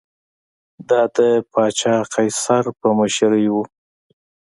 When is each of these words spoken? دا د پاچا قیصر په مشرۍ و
دا 0.89 1.01
د 1.15 1.17
پاچا 1.51 1.95
قیصر 2.13 2.63
په 2.79 2.87
مشرۍ 2.99 3.45
و 3.53 3.55